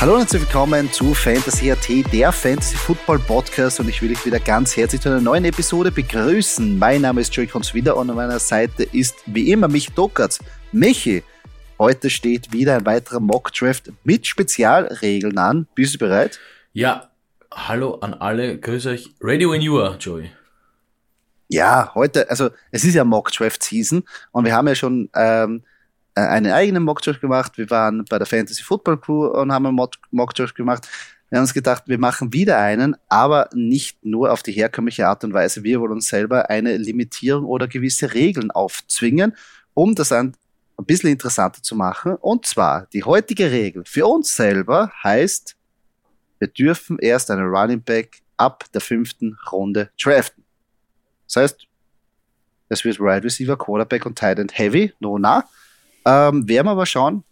[0.00, 4.24] Hallo und herzlich willkommen zu Fantasy AT, der Fantasy Football Podcast und ich will euch
[4.24, 6.78] wieder ganz herzlich zu einer neuen Episode begrüßen.
[6.78, 10.38] Mein Name ist Joey wieder und an meiner Seite ist wie immer Michi Dockertz.
[10.72, 11.22] Michi,
[11.78, 15.66] heute steht wieder ein weiterer Mock Draft mit Spezialregeln an.
[15.74, 16.40] Bist du bereit?
[16.72, 17.10] Ja,
[17.52, 19.10] hallo an alle, grüß euch.
[19.20, 20.30] Ready when you are, Joey.
[21.48, 25.62] Ja, heute, also es ist ja Mock Draft Season und wir haben ja schon ähm,
[25.62, 25.69] äh,
[26.14, 27.56] einen eigenen Mockdraft gemacht.
[27.56, 30.88] Wir waren bei der Fantasy Football Crew und haben einen Mockdraft gemacht.
[31.30, 35.22] Wir haben uns gedacht, wir machen wieder einen, aber nicht nur auf die herkömmliche Art
[35.22, 35.62] und Weise.
[35.62, 39.36] Wir wollen uns selber eine Limitierung oder gewisse Regeln aufzwingen,
[39.74, 40.34] um das ein,
[40.86, 42.14] bisschen interessanter zu machen.
[42.16, 45.54] Und zwar, die heutige Regel für uns selber heißt,
[46.38, 50.42] wir dürfen erst einen Running Back ab der fünften Runde draften.
[51.26, 51.66] Das heißt,
[52.70, 55.44] es wird Wide Receiver, Quarterback und Tight End Heavy, no na.
[56.04, 57.24] Ähm, werden wir aber schauen,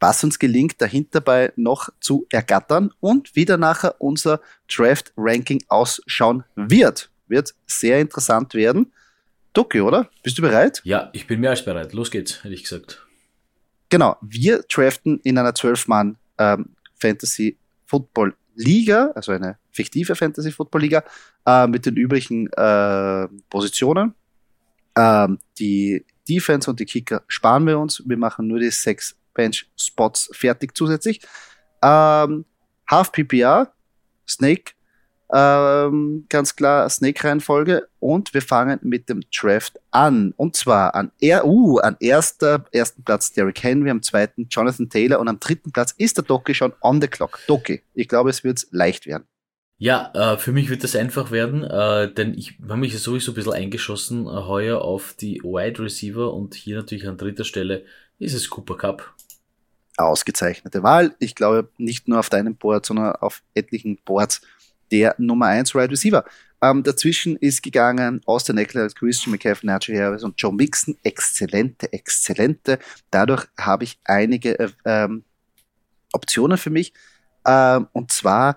[0.00, 6.44] was uns gelingt, dahinter bei noch zu ergattern und wie dann nachher unser Draft-Ranking ausschauen
[6.54, 7.10] wird.
[7.28, 8.92] Wird sehr interessant werden.
[9.52, 10.10] Doki, oder?
[10.22, 10.82] Bist du bereit?
[10.84, 11.92] Ja, ich bin mehr als bereit.
[11.92, 13.06] Los geht's, hätte ich gesagt.
[13.88, 20.82] Genau, wir draften in einer 12-Mann ähm, Fantasy Football Liga, also eine fiktive Fantasy Football
[20.82, 21.04] Liga,
[21.46, 24.14] äh, mit den übrigen äh, Positionen.
[24.96, 28.02] Ähm, die Defense und die Kicker sparen wir uns.
[28.06, 31.20] Wir machen nur die sechs Bench-Spots fertig zusätzlich.
[31.82, 32.44] Ähm,
[32.88, 33.72] Half PPR,
[34.28, 34.72] Snake,
[35.32, 40.32] ähm, ganz klar Snake-Reihenfolge und wir fangen mit dem Draft an.
[40.36, 45.18] Und zwar an, er, uh, an erster, ersten Platz Derrick Henry, am zweiten Jonathan Taylor
[45.18, 47.40] und am dritten Platz ist der Doki schon on the clock.
[47.48, 49.26] Doki, ich glaube, es wird leicht werden.
[49.78, 53.34] Ja, äh, für mich wird das einfach werden, äh, denn ich habe mich sowieso ein
[53.34, 57.84] bisschen eingeschossen äh, heuer auf die Wide Receiver und hier natürlich an dritter Stelle
[58.18, 59.14] ist es Cooper Cup.
[59.98, 61.14] Ausgezeichnete Wahl.
[61.18, 64.40] Ich glaube nicht nur auf deinem Board, sondern auf etlichen Boards
[64.90, 66.24] der Nummer 1 Wide Receiver.
[66.62, 70.96] Ähm, dazwischen ist gegangen Austin Eckler, Christian McCaffrey, Najee Harris und Joe Mixon.
[71.02, 72.78] Exzellente, exzellente.
[73.10, 75.24] Dadurch habe ich einige äh, ähm,
[76.12, 76.94] Optionen für mich.
[77.46, 78.56] Ähm, und zwar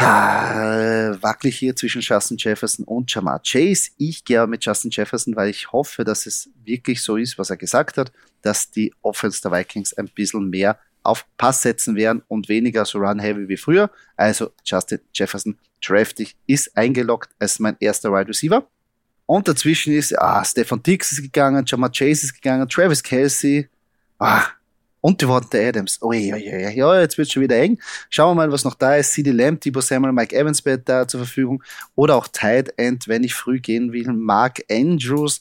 [0.00, 3.90] wackelig hier zwischen Justin Jefferson und Jamar Chase.
[3.98, 7.56] Ich gehe mit Justin Jefferson, weil ich hoffe, dass es wirklich so ist, was er
[7.56, 8.12] gesagt hat,
[8.42, 12.98] dass die Offense der Vikings ein bisschen mehr auf Pass setzen werden und weniger so
[12.98, 13.90] run-heavy wie früher.
[14.16, 18.66] Also Justin Jefferson draftig ist eingeloggt als mein erster Wide Receiver.
[19.26, 23.68] Und dazwischen ist, ah, Stefan Dix ist gegangen, Jamar Chase ist gegangen, Travis Kelsey,
[24.18, 24.44] ah,
[25.00, 25.98] und die Worte Adams.
[26.00, 27.78] Oh, ja, ja, ja, jetzt wird schon wieder eng.
[28.10, 29.12] Schauen wir mal, was noch da ist.
[29.12, 31.62] CD Lamb, Debo Samuel, Mike Evans da zur Verfügung.
[31.94, 34.12] Oder auch Tight End, wenn ich früh gehen will.
[34.12, 35.40] Mark Andrews.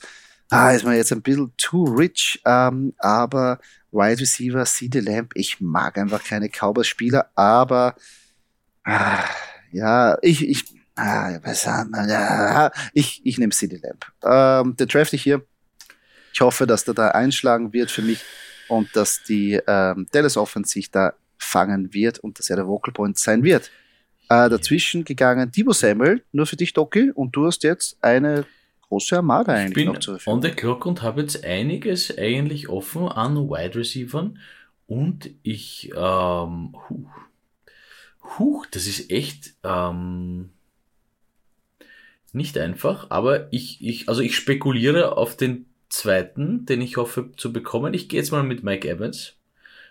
[0.50, 2.42] Ah, ist mir jetzt ein bisschen too rich.
[2.46, 3.60] Ähm, aber
[3.92, 7.96] Wide Receiver, CD Lamb, ich mag einfach keine Cowboys-Spieler, aber
[8.84, 9.24] ah,
[9.72, 10.66] ja, ich, ich,
[10.96, 14.06] ah, ich, ich nehme CD Lamb.
[14.24, 15.44] Ähm, den draft ich hier.
[16.34, 18.24] Ich hoffe, dass der da einschlagen wird für mich
[18.70, 22.94] und dass die ähm, Dallas Offense sich da fangen wird und dass er der Vocal
[22.94, 23.72] Point sein wird.
[24.30, 28.46] Äh, dazwischen gegangen Divo Samuel, nur für dich, Doki, und du hast jetzt eine
[28.82, 30.34] große Armada eigentlich ich bin noch zur Verfügung.
[30.38, 34.40] on the clock und habe jetzt einiges eigentlich offen an Wide Receivern
[34.88, 37.10] und ich, ähm, huch,
[38.38, 40.50] huch, das ist echt, ähm,
[42.32, 45.66] nicht einfach, aber ich, ich, also ich spekuliere auf den
[46.00, 47.94] zweiten, den ich hoffe zu bekommen.
[47.94, 49.36] Ich gehe jetzt mal mit Mike Evans.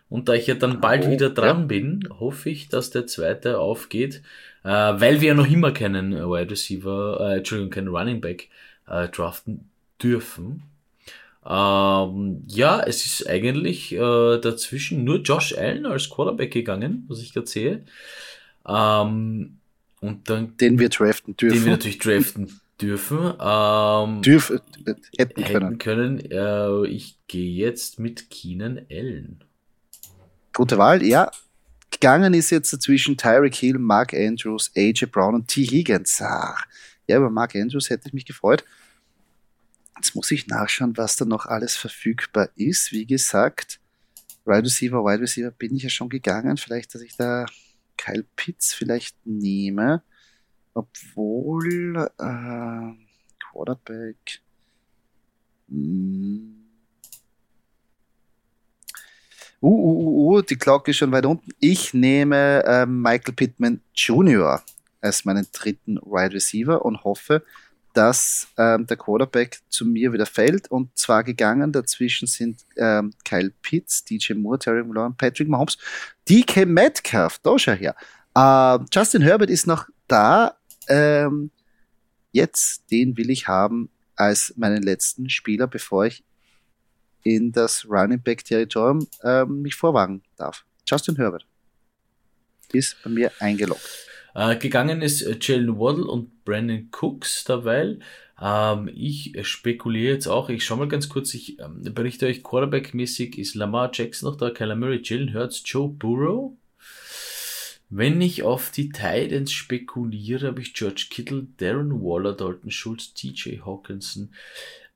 [0.08, 1.66] Und da ich ja dann bald oh, wieder dran ja.
[1.66, 4.22] bin, hoffe ich, dass der zweite aufgeht,
[4.64, 8.48] äh, weil wir ja noch immer keinen Wide Receiver, äh, Entschuldigung, keinen Running Back
[8.86, 9.68] äh, draften
[10.02, 10.62] dürfen.
[11.46, 17.34] Ähm, ja, es ist eigentlich äh, dazwischen nur Josh Allen als Quarterback gegangen, was ich
[17.34, 17.84] gerade sehe.
[18.66, 19.58] Ähm,
[20.00, 21.54] und dann, den wir draften dürfen.
[21.54, 23.34] Den wir natürlich draften dürfen.
[23.40, 24.52] Ähm, Dürf,
[25.16, 25.64] hätten können.
[25.64, 26.20] Hätten können.
[26.30, 29.44] Äh, ich gehe jetzt mit Keenan Allen.
[30.54, 31.30] Gute Wahl, ja.
[31.90, 35.64] Gegangen ist jetzt dazwischen Tyreek Hill, Mark Andrews, AJ Brown und T.
[35.64, 36.20] Higgins.
[36.22, 36.64] Ach,
[37.06, 38.64] ja, über Mark Andrews hätte ich mich gefreut.
[39.96, 42.92] Jetzt muss ich nachschauen, was da noch alles verfügbar ist.
[42.92, 43.80] Wie gesagt,
[44.44, 46.56] Wide Receiver, Wide Receiver bin ich ja schon gegangen.
[46.56, 47.46] Vielleicht, dass ich da
[47.96, 50.02] Kyle Pitts vielleicht nehme.
[50.78, 52.94] Obwohl, äh,
[53.50, 54.40] Quarterback.
[55.68, 56.54] Hm.
[59.60, 61.50] Uh, uh, uh, uh, die Glocke ist schon weit unten.
[61.58, 64.62] Ich nehme äh, Michael Pittman Jr.
[65.00, 67.42] als meinen dritten Wide Receiver und hoffe,
[67.92, 71.72] dass ähm, der Quarterback zu mir wieder fällt und zwar gegangen.
[71.72, 75.76] Dazwischen sind ähm, Kyle Pitts, DJ Moore, Terry Malone, Patrick Mahomes,
[76.28, 77.96] DK Metcalf, da schau her.
[78.36, 80.57] Äh, Justin Herbert ist noch da.
[80.88, 81.50] Ähm,
[82.32, 86.24] jetzt, den will ich haben als meinen letzten Spieler, bevor ich
[87.22, 90.64] in das Running Back Territorium ähm, mich vorwagen darf.
[90.86, 91.46] Justin Herbert
[92.72, 94.06] ist bei mir eingeloggt.
[94.34, 97.98] Äh, gegangen ist äh, Jalen Waddle und Brandon Cooks dabei.
[98.40, 103.36] Ähm, ich spekuliere jetzt auch, ich schaue mal ganz kurz, ich ähm, berichte euch, Quarterback-mäßig
[103.38, 106.56] ist Lamar Jackson noch da, Kyler Murray, Jalen Hurts, Joe Burrow.
[107.90, 113.60] Wenn ich auf die Titans spekuliere, habe ich George Kittle, Darren Waller, Dalton Schultz, TJ
[113.64, 114.30] Hawkinson.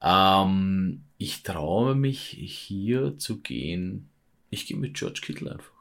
[0.03, 4.11] Ähm, ich traue mich hier zu gehen.
[4.51, 5.73] Ich gehe mit George Kittle einfach.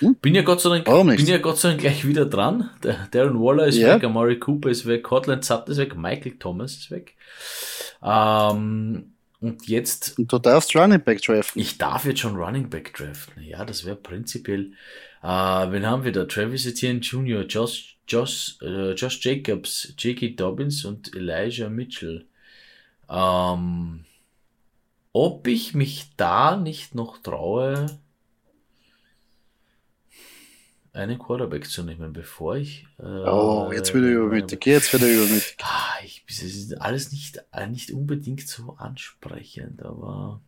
[0.00, 0.16] Hm?
[0.16, 0.84] Bin ja Gott sei Dank,
[1.16, 2.70] bin ja Gott sei Dank gleich wieder dran.
[2.82, 3.96] Der Darren Waller ist yeah.
[3.96, 7.16] weg, Amari Cooper ist weg, Cortland Sutton ist weg, Michael Thomas ist weg.
[8.02, 10.18] Ähm, und jetzt.
[10.18, 11.60] Und du darfst Running Back draften.
[11.60, 13.42] Ich darf jetzt schon Running Back draften.
[13.42, 14.72] Ja, das wäre prinzipiell.
[15.22, 16.24] Äh, wen haben wir da?
[16.24, 20.34] Travis Etienne Jr., Josh, Josh, äh, Josh Jacobs, J.K.
[20.36, 22.26] Dobbins und Elijah Mitchell.
[23.08, 24.04] Ähm,
[25.12, 27.86] ob ich mich da nicht noch traue,
[30.98, 32.86] einen Quarterback zu nehmen, bevor ich.
[32.98, 35.56] Äh, oh, jetzt wieder übermütig, jetzt wieder übermütig.
[35.62, 40.40] Ah, ich, das ist alles nicht, äh, nicht unbedingt so ansprechend, aber.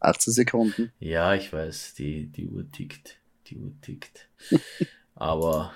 [0.00, 0.92] 18 Sekunden.
[0.98, 3.18] Ja, ich weiß, die, die Uhr tickt.
[3.46, 4.28] Die Uhr tickt.
[5.14, 5.72] aber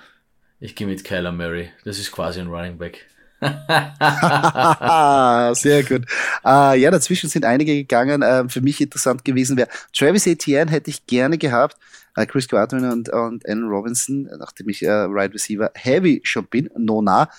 [0.59, 1.71] ich gehe mit Kyler Murray.
[1.85, 3.07] Das ist quasi ein Running Back.
[5.55, 6.05] Sehr gut.
[6.43, 8.23] Uh, ja, dazwischen sind einige gegangen.
[8.23, 11.77] Uh, für mich interessant gewesen wäre, Travis Etienne hätte ich gerne gehabt.
[12.17, 16.69] Uh, Chris Godwin und, und Allen Robinson, nachdem ich uh, Right Receiver Heavy schon bin,
[16.75, 17.29] Nona.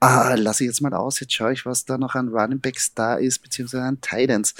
[0.00, 1.20] Ah, lasse ich jetzt mal aus.
[1.20, 4.54] Jetzt schaue ich, was da noch an Running Backs da ist, beziehungsweise an Titans.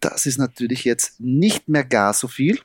[0.00, 2.60] Das ist natürlich jetzt nicht mehr gar so viel.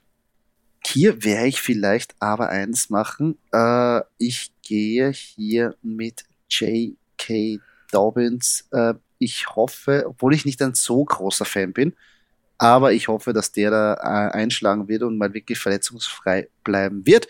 [0.85, 3.39] Hier werde ich vielleicht aber eins machen.
[3.51, 7.59] Äh, ich gehe hier mit J.K.
[7.91, 8.67] Dobbins.
[8.71, 11.93] Äh, ich hoffe, obwohl ich nicht ein so großer Fan bin,
[12.57, 17.27] aber ich hoffe, dass der da äh, einschlagen wird und mal wirklich verletzungsfrei bleiben wird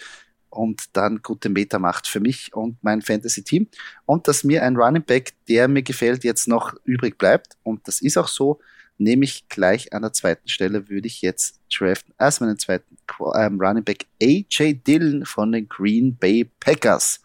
[0.55, 3.67] und dann gute Meter macht für mich und mein Fantasy-Team.
[4.05, 7.57] Und dass mir ein Running Back, der mir gefällt, jetzt noch übrig bleibt.
[7.63, 8.59] Und das ist auch so,
[8.97, 12.97] nehme ich gleich an der zweiten Stelle, würde ich jetzt draften als meinen zweiten
[13.35, 17.21] ähm, Running Back AJ Dillon von den Green Bay Packers.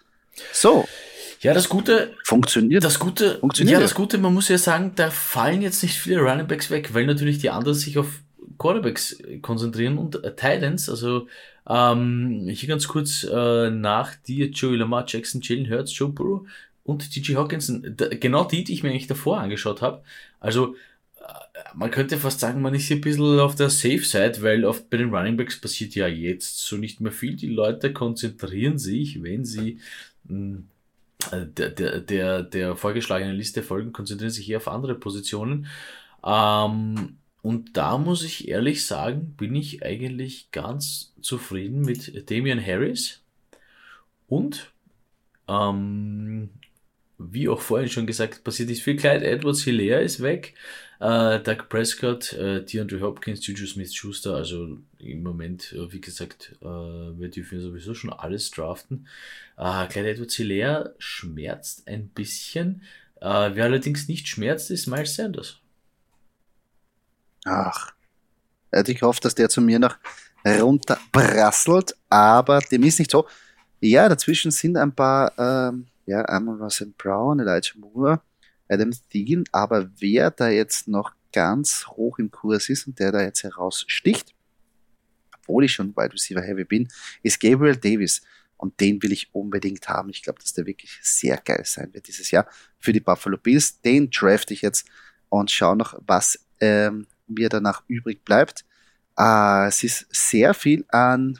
[0.52, 0.88] So,
[1.40, 2.12] ja, das Gute.
[2.24, 2.84] Funktioniert.
[2.84, 3.38] Das Gute.
[3.38, 3.74] Funktioniert.
[3.74, 7.06] Ja, das Gute, man muss ja sagen, da fallen jetzt nicht viele Runningbacks weg, weil
[7.06, 8.20] natürlich die anderen sich auf
[8.58, 11.26] Quarterbacks konzentrieren und äh, Titans, also
[11.68, 16.46] ähm, hier ganz kurz äh, nach dir Joey Lamar, Jackson, Jalen Hurts, Joe Burrow
[16.84, 20.02] und TG Hawkinson, da, genau die, die ich mir eigentlich davor angeschaut habe.
[20.40, 20.74] Also
[21.20, 21.22] äh,
[21.74, 24.90] man könnte fast sagen, man ist hier ein bisschen auf der Safe Side, weil oft
[24.90, 27.36] bei den Runningbacks passiert ja jetzt so nicht mehr viel.
[27.36, 29.78] Die Leute konzentrieren sich, wenn sie
[30.24, 30.79] mh, hm, äh,
[31.32, 35.66] der, der, der, der vorgeschlagenen Liste folgen, konzentrieren sich eher auf andere Positionen.
[36.24, 43.22] Ähm, und da muss ich ehrlich sagen, bin ich eigentlich ganz zufrieden mit Damian Harris.
[44.28, 44.72] Und
[45.48, 46.50] ähm,
[47.18, 48.96] wie auch vorhin schon gesagt, passiert ist viel.
[48.96, 50.54] Clyde Edwards Hilaire ist weg.
[51.00, 56.66] Äh, Doug Prescott, äh, DeAndre Hopkins, Juju Smith-Schuster, also im Moment, äh, wie gesagt, äh,
[56.66, 59.08] wir dürfen sowieso schon alles draften.
[59.56, 62.82] Äh, Clyde Edwards Hilaire schmerzt ein bisschen.
[63.16, 65.56] Äh, wer allerdings nicht schmerzt, ist Miles Sanders.
[67.46, 67.92] Ach,
[68.70, 69.96] ich hoffe, dass der zu mir noch
[70.44, 73.26] runterprasselt, aber dem ist nicht so.
[73.80, 78.20] Ja, dazwischen sind ein paar ähm, ja, einmal Russell Brown, Elijah Moore,
[78.70, 83.22] Adam Thielen, aber wer da jetzt noch ganz hoch im Kurs ist und der da
[83.22, 84.34] jetzt heraussticht,
[85.36, 86.88] obwohl ich schon Wide Receiver Heavy bin,
[87.22, 88.22] ist Gabriel Davis.
[88.56, 90.10] Und den will ich unbedingt haben.
[90.10, 92.46] Ich glaube, dass der wirklich sehr geil sein wird dieses Jahr
[92.78, 93.80] für die Buffalo Bills.
[93.80, 94.86] Den draft ich jetzt
[95.30, 98.66] und schaue noch, was ähm, mir danach übrig bleibt.
[99.16, 101.38] Äh, es ist sehr viel an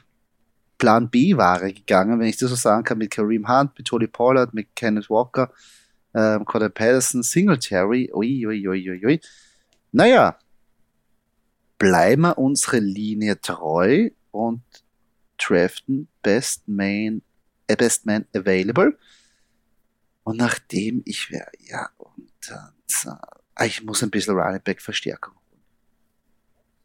[0.79, 4.55] Plan B-Ware gegangen, wenn ich das so sagen kann, mit Kareem Hunt, mit Tony Pollard,
[4.55, 5.53] mit Kenneth Walker,
[6.13, 9.21] ähm, Cordell Patterson, Singletary, ui, ui, ui.
[9.91, 10.37] Naja,
[11.77, 14.63] bleiben wir unsere Linie treu und
[15.37, 17.21] draften Best Man,
[17.67, 18.97] äh, Best Man Available.
[20.23, 25.33] Und nachdem ich wäre, ja, und äh, ich muss ein bisschen Running Back Verstärkung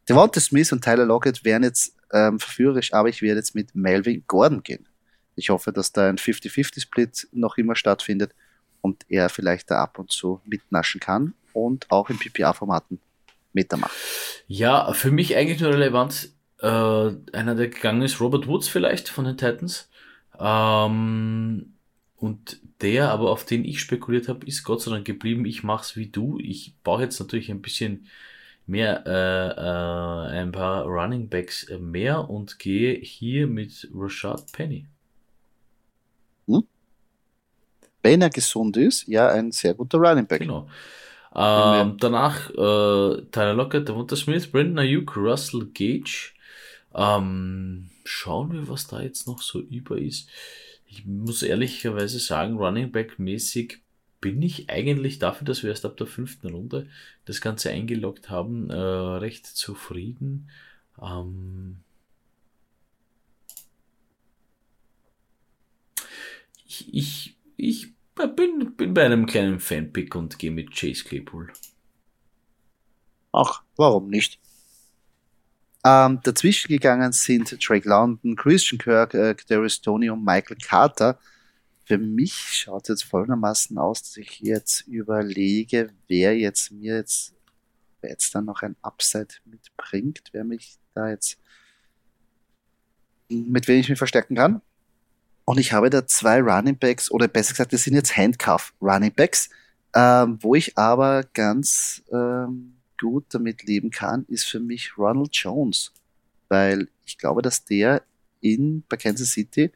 [0.09, 4.23] Devonta Smith und Tyler Lockett wären jetzt ähm, verführerisch, aber ich werde jetzt mit Melvin
[4.27, 4.87] Gordon gehen.
[5.35, 8.35] Ich hoffe, dass da ein 50-50-Split noch immer stattfindet
[8.87, 13.01] und er vielleicht da ab und zu mitnaschen kann und auch in PPA-Formaten
[13.53, 13.91] mitmacht.
[14.47, 19.25] Ja, für mich eigentlich nur relevant, äh, einer, der gegangen ist, Robert Woods vielleicht von
[19.25, 19.91] den Titans.
[20.39, 21.75] Ähm,
[22.17, 25.47] und der, aber auf den ich spekuliert habe, ist Gott sei Dank geblieben.
[25.47, 26.39] Ich mach's wie du.
[26.39, 28.07] Ich brauche jetzt natürlich ein bisschen
[28.67, 34.87] mehr, äh, äh, ein paar Running Backs mehr und gehe hier mit Rashad Penny.
[36.47, 36.63] Hm?
[38.07, 40.43] Wenn er gesund ist, ja, ein sehr guter Running Back.
[40.43, 40.69] Genau.
[41.35, 46.33] Ähm, danach äh, Tyler Lockett, Devonta Smith, Brandon Ayuk, Russell Gage.
[46.95, 50.31] Ähm, schauen wir, was da jetzt noch so über ist.
[50.87, 53.81] Ich muss ehrlicherweise sagen, Running Back mäßig
[54.21, 56.87] bin ich eigentlich dafür, dass wir erst ab der fünften Runde
[57.25, 60.49] das Ganze eingeloggt haben, äh, recht zufrieden.
[61.03, 61.79] Ähm
[66.69, 71.53] ich, ich, ich bin, bin bei einem kleinen Fanpick und gehe mit Chase Claypool.
[73.33, 74.41] Ach, warum nicht?
[75.85, 81.19] Ähm, dazwischen gegangen sind Drake London, Christian Kirk, äh, Darius Tony und Michael Carter.
[81.85, 87.35] Für mich schaut es jetzt folgendermaßen aus, dass ich jetzt überlege, wer jetzt mir jetzt,
[88.01, 91.39] wer jetzt dann noch ein Upside mitbringt, wer mich da jetzt,
[93.29, 94.63] mit wem ich mich verstärken kann.
[95.47, 99.13] Und ich habe da zwei Running Backs, oder besser gesagt, das sind jetzt Handcuff Running
[99.15, 99.49] Backs,
[99.95, 105.93] ähm, wo ich aber ganz ähm, gut damit leben kann, ist für mich Ronald Jones.
[106.49, 108.03] Weil ich glaube, dass der
[108.41, 109.71] in bei Kansas City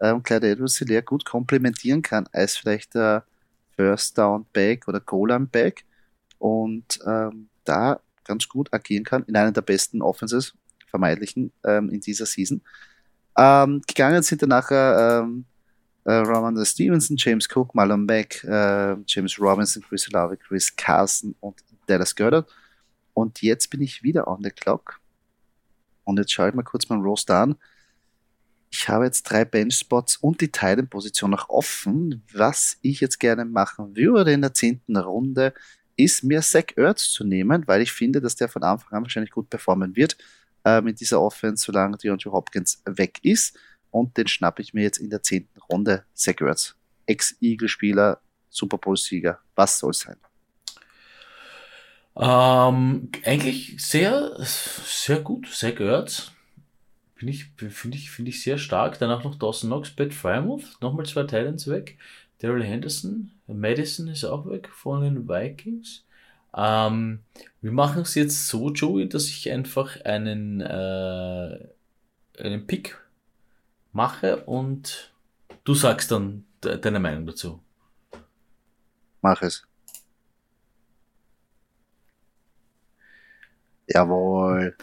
[0.00, 3.24] ähm, Clyde Edwards Hilaire gut komplementieren kann als vielleicht der
[3.76, 5.84] First Down Back oder Goal Line Back
[6.38, 10.54] und ähm, da ganz gut agieren kann in einer der besten Offenses,
[10.86, 12.62] vermeidlichen, ähm, in dieser Season.
[13.36, 15.44] Ähm, gegangen sind dann nachher ähm,
[16.04, 21.62] äh, Roman Stevenson, James Cook, Marlon Beck, äh, James Robinson, Chris Olave, Chris Carson und
[21.86, 22.48] Dallas Goddard.
[23.14, 25.00] Und jetzt bin ich wieder on the clock.
[26.04, 27.56] Und jetzt schaue ich mal kurz meinen Roster an.
[28.72, 32.22] Ich habe jetzt drei Bench-Spots und die Titan-Position noch offen.
[32.32, 35.52] Was ich jetzt gerne machen würde in der zehnten Runde,
[35.96, 39.32] ist mir Zach Ertz zu nehmen, weil ich finde, dass der von Anfang an wahrscheinlich
[39.32, 40.16] gut performen wird
[40.64, 43.58] äh, mit dieser Offense, solange DeAndre Hopkins weg ist.
[43.90, 46.04] Und den schnappe ich mir jetzt in der zehnten Runde.
[46.14, 46.76] Zach Ertz,
[47.06, 49.38] Ex-Eagle-Spieler, Super Bowl-Sieger.
[49.54, 50.16] Was soll es sein?
[52.16, 56.32] Ähm, eigentlich sehr, sehr gut, sehr gehört.
[57.14, 58.98] Finde ich, finde ich, finde ich sehr stark.
[58.98, 61.98] Danach noch Dawson Knox, Pat Frymouth, nochmal zwei Titans weg.
[62.38, 66.04] Daryl Henderson, Madison ist auch weg von den Vikings.
[66.54, 67.20] Ähm,
[67.60, 71.68] wir machen es jetzt so, Joey, dass ich einfach einen, äh,
[72.38, 72.98] einen Pick
[73.92, 75.12] mache und
[75.64, 77.60] du sagst dann de deine Meinung dazu.
[79.22, 79.66] Mach es.
[83.88, 84.76] Jawohl.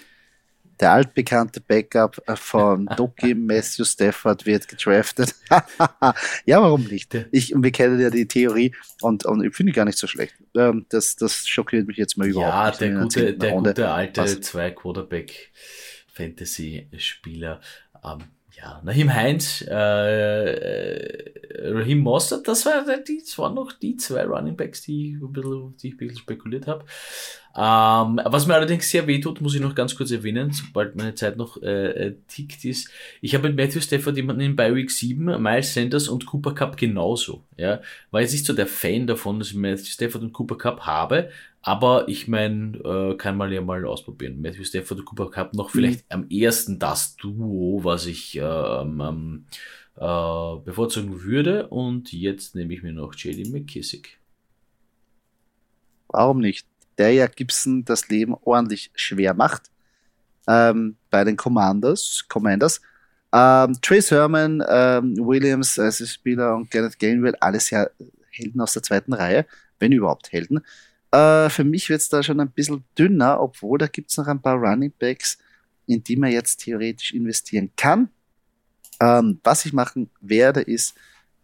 [0.80, 5.34] Der altbekannte Backup von Doki Matthew Stafford wird gedraftet.
[6.46, 7.14] ja, warum nicht?
[7.32, 10.36] Ich, wir kennen ja die Theorie und, und ich finde gar nicht so schlecht.
[10.56, 14.72] Ähm, das, das schockiert mich jetzt mal überhaupt ja, der, gute, der gute alte zwei
[14.72, 15.52] Quarterback
[16.14, 17.62] Fantasy-Spieler.
[18.04, 18.24] Ähm,
[18.58, 24.24] ja, Nahim Heinz, äh, äh, Raheem Mostert, das, war, die, das waren noch die zwei
[24.24, 26.84] Running Backs, die, ein bisschen, die ich ein bisschen spekuliert habe.
[27.56, 31.16] Ähm, was mir allerdings sehr weh tut, muss ich noch ganz kurz erwähnen, sobald meine
[31.16, 32.90] Zeit noch äh, äh tickt ist.
[33.22, 36.78] Ich habe mit Matthew Stafford jemanden in bei Week 7, Miles Sanders und Cooper Cup
[36.78, 37.44] genauso.
[37.58, 40.82] Ja, War jetzt nicht so der Fan davon, dass ich Matthew Stafford und Cooper Cup
[40.82, 41.30] habe,
[41.68, 44.42] aber ich meine, äh, kann man ja mal ausprobieren.
[44.42, 46.14] Matthew Stafford und Cooper Cup noch vielleicht mhm.
[46.14, 49.46] am ersten das Duo, was ich ähm, ähm,
[49.98, 51.68] äh, bevorzugen würde.
[51.68, 54.18] Und jetzt nehme ich mir noch JD McKissick.
[56.08, 56.66] Warum nicht?
[56.98, 59.70] der ja Gibson das Leben ordentlich schwer macht
[60.48, 62.26] ähm, bei den Commanders.
[62.28, 62.82] Commanders.
[63.34, 67.88] Ähm, Trace Herman, ähm, Williams als Spieler und Kenneth Gainwell, alles ja
[68.30, 69.46] Helden aus der zweiten Reihe,
[69.80, 70.62] wenn überhaupt Helden.
[71.12, 74.28] Äh, für mich wird es da schon ein bisschen dünner, obwohl da gibt es noch
[74.28, 75.38] ein paar Running Backs,
[75.86, 78.10] in die man jetzt theoretisch investieren kann.
[79.00, 80.96] Ähm, was ich machen werde, ist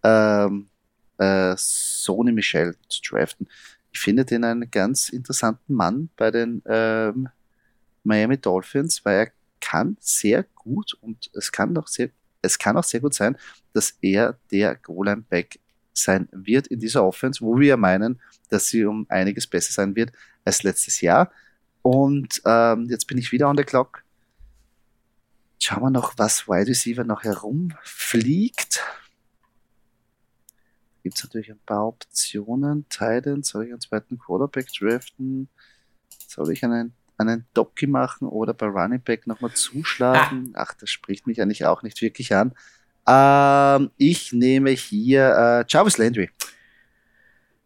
[0.03, 0.67] ähm,
[1.17, 3.47] äh, Sony Michel zu draften
[3.93, 7.29] ich finde den einen ganz interessanten Mann bei den ähm,
[8.03, 12.09] Miami Dolphins, weil er kann sehr gut und es kann auch sehr,
[12.41, 13.37] es kann auch sehr gut sein,
[13.71, 15.59] dass er der Goal-Line-Back
[15.93, 18.19] sein wird in dieser Offense, wo wir meinen,
[18.49, 20.11] dass sie um einiges besser sein wird
[20.45, 21.31] als letztes Jahr.
[21.81, 24.03] Und ähm, jetzt bin ich wieder on the clock.
[25.59, 28.83] Schauen wir noch, was Wide Receiver noch herumfliegt.
[31.03, 32.87] Gibt es natürlich ein paar Optionen.
[32.89, 35.49] Titan, soll ich einen zweiten Quarterback draften?
[36.27, 40.53] Soll ich einen, einen Docky machen oder bei Running Back nochmal zuschlagen?
[40.55, 40.63] Ah.
[40.63, 42.53] Ach, das spricht mich eigentlich auch nicht wirklich an.
[43.07, 46.29] Ähm, ich nehme hier äh, Jarvis Landry.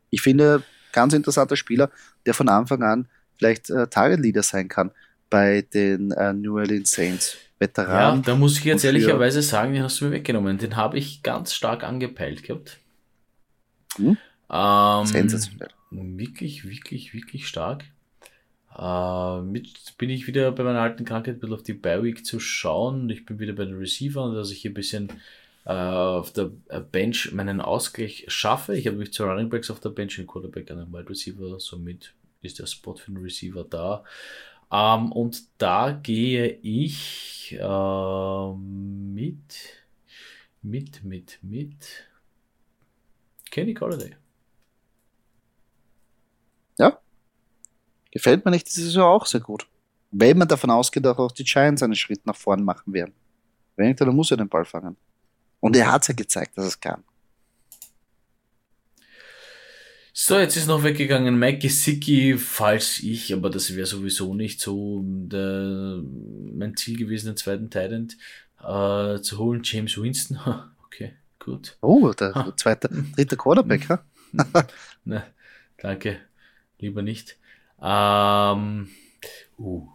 [0.10, 1.92] Ich finde, ganz interessanter Spieler,
[2.26, 4.92] der von Anfang an vielleicht äh, Target Leader sein kann
[5.30, 7.38] bei den äh, New Orleans Saints.
[7.60, 8.18] Veteran.
[8.18, 10.58] Ja, da muss ich jetzt ehrlicherweise sagen, den hast du mir weggenommen.
[10.58, 12.78] Den habe ich ganz stark angepeilt gehabt.
[13.96, 14.18] Hm?
[14.50, 15.70] Ähm, Sensationell.
[15.90, 17.86] Wirklich, wirklich, wirklich stark.
[18.78, 22.40] Äh, mit bin ich wieder bei meiner alten Krankheit ein bisschen auf die Bi-Week zu
[22.40, 23.10] schauen.
[23.10, 25.10] Ich bin wieder bei den Receivern, dass ich hier ein bisschen
[25.66, 26.46] äh, auf der
[26.92, 28.76] Bench meinen Ausgleich schaffe.
[28.78, 32.14] Ich habe mich zu Running Backs auf der Bench, einen Quarterback, einen Wide Receiver, somit
[32.42, 34.04] ist der Spot für den Receiver da.
[34.72, 39.86] Ähm, und da gehe ich äh, mit,
[40.62, 42.10] mit, mit, mit
[43.50, 44.16] Kenny Colladay.
[46.78, 47.00] Ja,
[48.18, 49.68] gefällt mir nicht diese Saison auch sehr gut.
[50.10, 53.14] Wenn man davon ausgeht, dass auch die Giants einen Schritt nach vorn machen werden.
[53.76, 54.98] Wenn nicht, dann muss er den Ball fangen.
[55.60, 57.04] Und er hat es ja gezeigt, dass es kann.
[60.14, 65.04] So, jetzt ist noch weggegangen Mike Gesicki, falls ich, aber das wäre sowieso nicht so
[65.06, 68.08] der, mein Ziel gewesen, den zweiten Titan
[68.60, 69.62] äh, zu holen.
[69.64, 70.40] James Winston,
[70.86, 71.78] okay, gut.
[71.82, 72.52] Oh, der ha.
[72.58, 74.04] zweite, dritte Quarterback, ha?
[75.06, 75.24] ne,
[75.78, 76.18] danke,
[76.80, 77.38] lieber nicht.
[77.82, 78.90] Ähm,
[79.58, 79.88] uh.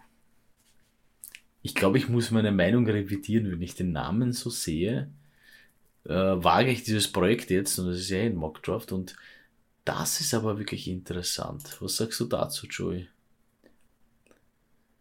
[1.62, 5.10] Ich glaube, ich muss meine Meinung revidieren, wenn ich den Namen so sehe.
[6.04, 9.14] Äh, wage ich dieses Projekt jetzt, und das ist ja ein Mockdraft, und
[9.84, 11.76] das ist aber wirklich interessant.
[11.80, 13.08] Was sagst du dazu, Joey?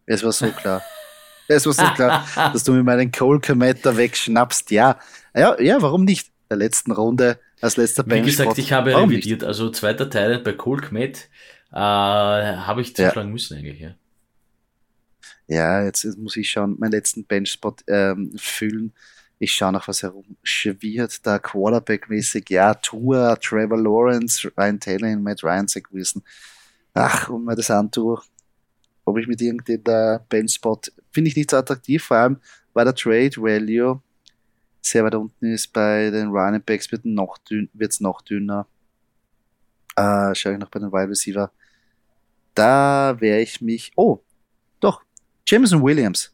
[0.06, 0.82] Es war so klar.
[1.48, 4.72] es war so klar, dass du mir meinen Cole Cometa wegschnappst.
[4.72, 5.00] Ja.
[5.36, 6.30] ja, ja, warum nicht?
[6.50, 9.42] Der letzten Runde als letzter Wie gesagt, ich habe warum revidiert.
[9.42, 9.48] Nicht?
[9.48, 11.30] Also zweiter Teil bei Cole Komet
[11.72, 13.34] äh, habe ich zuschlagen ja.
[13.34, 13.80] müssen eigentlich.
[13.80, 13.96] Ja.
[15.48, 18.94] ja, jetzt, jetzt muss ich schauen, meinen letzten Benchspot ähm, füllen.
[19.40, 22.50] Ich schaue nach was herumschwirrt, da Quarterback-mäßig.
[22.50, 26.22] Ja, Tour, Trevor Lawrence, Ryan Taylor, Matt Ryan, Wilson.
[26.94, 28.22] Ach, und mir das antue,
[29.06, 30.80] ob ich mit irgendeinem der Bench-Spot,
[31.12, 32.38] finde ich nicht so attraktiv, vor allem,
[32.74, 34.02] weil der Trade Value
[34.82, 35.72] sehr weit unten ist.
[35.74, 38.68] Bei den Running Backs wird es noch, dünn, noch dünner.
[39.96, 41.52] Äh, schaue ich noch bei den Wide Receiver.
[42.54, 44.20] Da wäre ich mich, oh,
[44.80, 45.04] doch,
[45.46, 46.34] Jameson Williams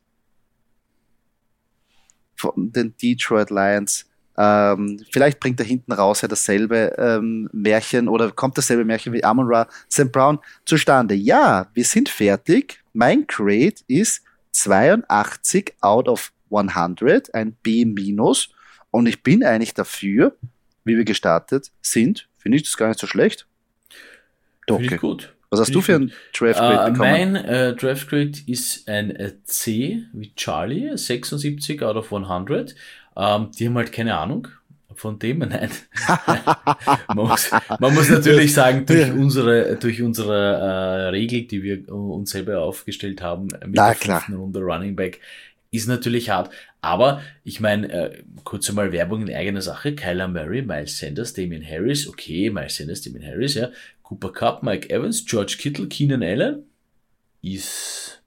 [2.35, 4.05] von den Detroit Lions.
[4.37, 9.23] Ähm, vielleicht bringt er hinten raus ja dasselbe ähm, Märchen oder kommt dasselbe Märchen wie
[9.23, 10.11] Amon Ra St.
[10.11, 11.15] Brown zustande.
[11.15, 12.83] Ja, wir sind fertig.
[12.93, 18.49] Mein Grade ist 82 out of 100, ein B minus.
[18.91, 20.35] Und ich bin eigentlich dafür,
[20.83, 23.47] wie wir gestartet sind, finde ich das gar nicht so schlecht.
[24.67, 25.35] Finde ich gut.
[25.49, 27.33] Was hast du für ein Draft Grade uh, bekommen?
[27.33, 32.75] Mein uh, Draft Grade ist ein äh, C wie Charlie, 76 out of 100.
[33.15, 34.47] Um, ähm, die haben halt keine Ahnung
[34.93, 35.69] von dem, nein.
[37.07, 42.31] man, muss, man, muss, natürlich sagen, durch unsere, durch unsere uh, Regel, die wir uns
[42.31, 45.19] selber aufgestellt haben, mit Na, der fünften Runde Running Back,
[45.71, 46.49] ist natürlich hart.
[46.81, 49.93] Aber ich meine, äh, kurz einmal Werbung in eigener Sache.
[49.93, 53.69] Kyler Murray, Miles Sanders, Damien Harris, okay, Miles Sanders, Damien Harris, ja.
[54.07, 56.63] Cooper Cup, Mike Evans, George Kittle, Keenan Allen
[57.41, 58.23] ist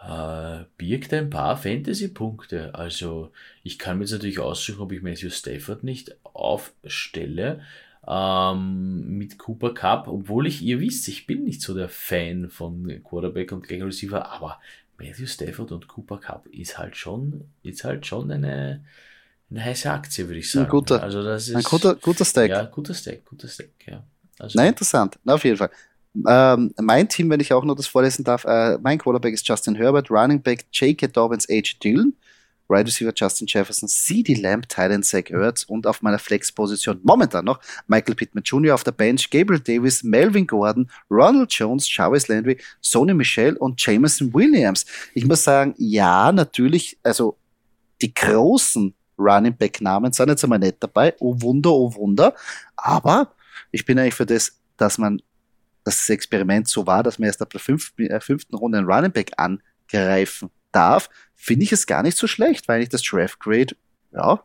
[0.00, 2.72] äh, birgt ein paar Fantasy-Punkte.
[2.76, 3.32] Also
[3.64, 7.62] ich kann mir jetzt natürlich aussuchen, ob ich Matthew Stafford nicht aufstelle
[8.06, 13.02] ähm, mit Cooper Cup, obwohl ich, ihr wisst, ich bin nicht so der Fan von
[13.02, 14.60] Quarterback und gleich Receiver, aber
[14.98, 18.84] Matthew Stafford und Cooper Cup ist halt schon, ist halt schon eine,
[19.50, 20.66] eine heiße Aktie, würde ich sagen.
[20.66, 22.50] Ein guter, also das ist, ein guter, guter Stack.
[22.50, 24.04] Ja, guter Stack, guter Stack, ja.
[24.40, 25.18] Also, Na, interessant.
[25.24, 25.70] Na, auf jeden Fall.
[26.26, 29.76] Ähm, mein Team, wenn ich auch noch das vorlesen darf, äh, mein Quarterback ist Justin
[29.76, 31.06] Herbert, Running Back J.K.
[31.08, 31.76] Dobbins, H.
[31.82, 32.14] Dillon,
[32.68, 37.60] Wide Receiver Justin Jefferson, CD Lamb, Titan Zach Ertz und auf meiner Flex-Position momentan noch
[37.86, 38.74] Michael Pittman Jr.
[38.74, 44.32] auf der Bench, Gabriel Davis, Melvin Gordon, Ronald Jones, Jarvis Landry, Sony Michelle und Jameson
[44.32, 44.86] Williams.
[45.14, 47.36] Ich muss sagen, ja, natürlich, also
[48.00, 51.14] die großen Running Back Namen sind jetzt einmal nicht dabei.
[51.20, 52.34] Oh Wunder, oh Wunder.
[52.76, 53.32] Aber
[53.70, 55.22] ich bin eigentlich für das, dass man
[55.84, 59.12] das Experiment so war, dass man erst ab der fünften, äh, fünften Runde einen Running
[59.12, 63.74] Back angreifen darf, finde ich es gar nicht so schlecht, weil ich das Draft Grade,
[64.12, 64.44] ja,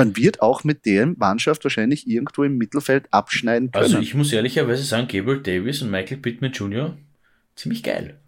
[0.00, 3.96] man wird auch mit der Mannschaft wahrscheinlich irgendwo im Mittelfeld abschneiden also können.
[3.96, 6.96] Also ich muss ehrlicherweise sagen, Gabriel Davis und Michael Pittman Jr.,
[7.54, 8.18] ziemlich geil.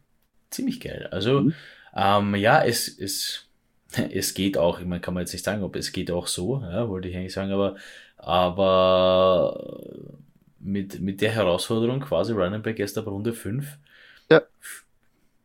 [0.50, 1.08] Ziemlich geil.
[1.10, 1.54] Also, mhm.
[1.96, 3.48] ähm, ja, es, es,
[4.12, 6.60] es geht auch, ich meine, kann man jetzt nicht sagen, ob es geht auch so,
[6.60, 7.76] ja, wollte ich eigentlich sagen, aber,
[8.22, 9.80] aber
[10.60, 13.66] mit, mit der Herausforderung quasi Running Back erst ab Runde 5,
[14.30, 14.42] ja.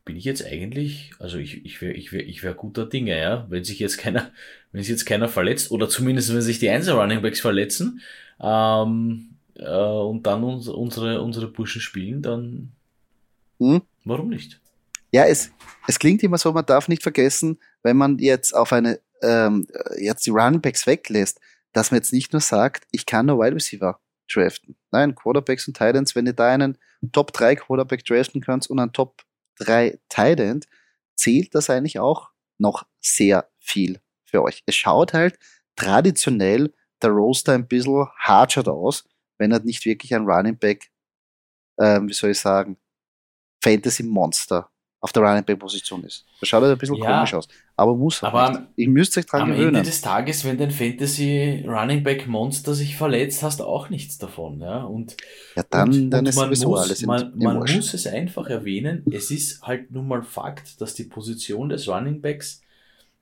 [0.06, 3.48] bin ich jetzt eigentlich, also ich, ich wäre ich wär, ich wär guter Dinge, ja,
[3.50, 4.32] wenn sich jetzt keiner,
[4.72, 8.02] wenn sich jetzt keiner verletzt, oder zumindest wenn sich die Einzel Running Backs verletzen,
[8.40, 12.72] ähm, äh, und dann uns, unsere, unsere Burschen spielen, dann
[13.60, 13.82] hm?
[14.06, 14.62] warum nicht?
[15.12, 15.52] Ja, es,
[15.88, 20.28] es klingt immer so, man darf nicht vergessen, wenn man jetzt auf eine, ähm, jetzt
[20.28, 21.40] die Running Backs weglässt,
[21.78, 24.76] dass man jetzt nicht nur sagt, ich kann nur Wide Receiver draften.
[24.92, 26.78] Nein, Quarterbacks und Titans, wenn ihr da einen
[27.12, 29.24] Top 3 Quarterback draften könnt und einen Top
[29.60, 30.62] 3 Titan,
[31.16, 34.64] zählt das eigentlich auch noch sehr viel für euch.
[34.66, 35.38] Es schaut halt
[35.76, 40.90] traditionell der Roster ein bisschen hartschert aus, wenn er nicht wirklich ein Running Back,
[41.80, 42.78] ähm, wie soll ich sagen,
[43.64, 44.72] Fantasy Monster
[45.08, 46.26] auf der Running Back Position ist.
[46.40, 47.48] Das schaut halt ein bisschen ja, komisch aus.
[47.78, 49.70] Aber muss halt aber am, Ich müsste euch dran am gewöhnen.
[49.70, 53.90] Am Ende des Tages, wenn dein Fantasy Running Back Monster sich verletzt, hast du auch
[53.90, 54.60] nichts davon.
[54.60, 55.16] Ja, und,
[55.56, 58.50] ja dann, und, dann und ist sowieso muss, alles Man, im man muss es einfach
[58.50, 62.62] erwähnen, es ist halt nun mal Fakt, dass die Position des Running Backs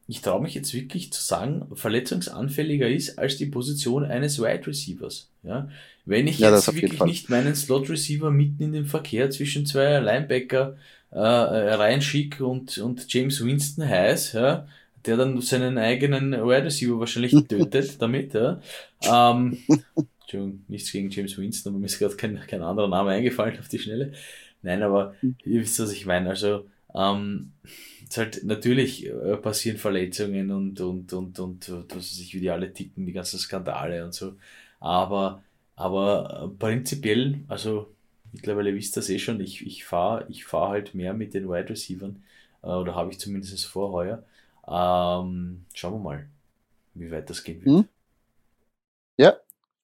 [0.07, 5.29] ich traue mich jetzt wirklich zu sagen, verletzungsanfälliger ist als die Position eines Wide Receivers.
[5.41, 5.67] Ja?
[6.05, 9.99] Wenn ich ja, jetzt wirklich nicht meinen Slot Receiver mitten in den Verkehr zwischen zwei
[9.99, 10.77] Linebacker
[11.15, 14.67] äh, äh, Ryan Schick und, und James Winston heiß, ja,
[15.05, 18.33] der dann seinen eigenen Wide Receiver wahrscheinlich tötet damit.
[18.33, 18.59] Ja.
[19.01, 19.57] Ähm,
[20.21, 23.69] Entschuldigung, nichts gegen James Winston, aber mir ist gerade kein, kein anderer Name eingefallen auf
[23.69, 24.11] die Schnelle.
[24.61, 26.29] Nein, aber ihr wisst, was ich meine.
[26.29, 27.53] Also, ähm,
[28.09, 32.49] es halt natürlich äh, passieren Verletzungen und, und, und, und, und was sich wie die
[32.49, 34.33] alle ticken, die ganzen Skandale und so.
[34.79, 35.43] Aber,
[35.75, 37.94] aber prinzipiell, also
[38.35, 41.49] mittlerweile wisst ihr das eh schon, ich, ich fahre ich fahr halt mehr mit den
[41.49, 42.13] Wide Receivers,
[42.63, 44.03] äh, oder habe ich zumindest vor.
[44.03, 46.27] Ähm, schauen wir mal,
[46.93, 47.75] wie weit das gehen wird.
[47.75, 47.87] Hm?
[49.17, 49.35] Ja,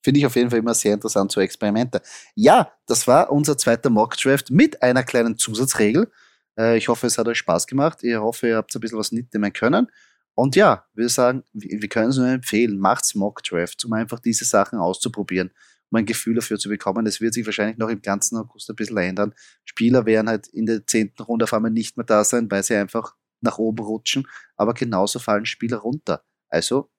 [0.04, 2.02] finde ich auf jeden Fall immer sehr interessant, so Experimente.
[2.36, 6.12] Ja, das war unser zweiter Mock Draft mit einer kleinen Zusatzregel.
[6.58, 8.04] Äh, ich hoffe, es hat euch Spaß gemacht.
[8.04, 9.88] Ich hoffe, ihr habt ein bisschen was mitnehmen können.
[10.34, 14.46] Und ja, wir sagen, wir können es nur empfehlen, macht's Mock Draft, um einfach diese
[14.46, 15.52] Sachen auszuprobieren
[15.92, 17.06] um ein Gefühl dafür zu bekommen.
[17.06, 19.34] Das wird sich wahrscheinlich noch im ganzen August ein bisschen ändern.
[19.66, 22.76] Spieler werden halt in der zehnten Runde auf einmal nicht mehr da sein, weil sie
[22.76, 26.24] einfach nach oben rutschen, aber genauso fallen Spieler runter.
[26.50, 26.90] Also,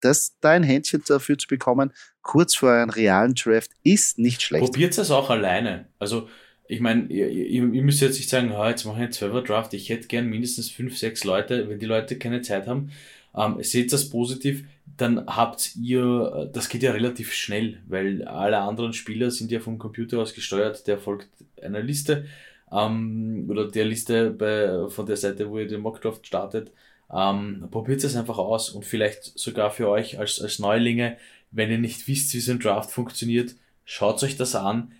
[0.00, 4.64] das, da ein Händchen dafür zu bekommen, kurz vor einem realen Draft, ist nicht schlecht.
[4.64, 5.88] Probiert es auch alleine.
[5.98, 6.28] Also,
[6.66, 9.46] ich meine, ihr, ihr, ihr, müsst jetzt nicht sagen, oh, jetzt mache ich einen 12
[9.46, 12.90] Draft, ich hätte gern mindestens fünf, sechs Leute, wenn die Leute keine Zeit haben,
[13.36, 14.64] ähm, seht das positiv,
[14.96, 19.78] dann habt ihr, das geht ja relativ schnell, weil alle anderen Spieler sind ja vom
[19.78, 21.28] Computer aus gesteuert, der folgt
[21.60, 22.26] einer Liste
[22.70, 26.70] ähm, oder der Liste bei, von der Seite, wo ihr den Mockdraft startet.
[27.12, 31.16] Ähm, probiert es einfach aus und vielleicht sogar für euch als, als Neulinge,
[31.50, 34.92] wenn ihr nicht wisst, wie so ein Draft funktioniert, schaut euch das an,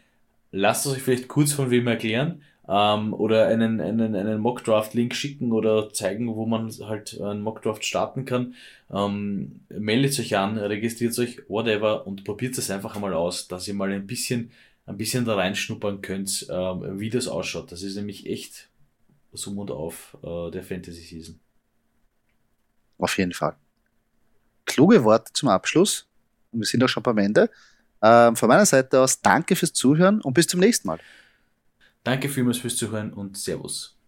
[0.53, 5.53] lasst es euch vielleicht kurz von wem erklären ähm, oder einen, einen, einen Mockdraft-Link schicken
[5.53, 8.55] oder zeigen, wo man halt einen Mockdraft starten kann.
[8.91, 13.75] Ähm, meldet euch an, registriert euch, whatever und probiert es einfach einmal aus, dass ihr
[13.75, 14.51] mal ein bisschen,
[14.87, 17.71] ein bisschen da reinschnuppern könnt, ähm, wie das ausschaut.
[17.73, 18.69] Das ist nämlich echt
[19.33, 21.41] Summ und Auf äh, der Fantasy Season.
[22.99, 23.57] Auf jeden Fall.
[24.65, 26.07] Kluge Worte zum Abschluss.
[26.53, 27.51] Und wir sind auch schon beim Ende.
[28.03, 30.99] Ähm, von meiner Seite aus danke fürs Zuhören und bis zum nächsten Mal.
[32.05, 33.99] Danke vielmals fürs Zuhören und Servus.